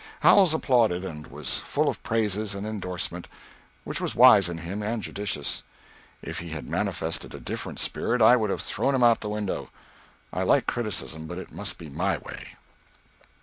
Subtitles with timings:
[0.21, 3.27] Howells applauded, and was full of praises and endorsement,
[3.83, 5.61] which was wise in him and judicious.
[6.23, 9.29] If he had manifested a different spirit, I would have thrown him out of the
[9.29, 9.69] window.
[10.33, 12.55] I like criticism, but it must be my way.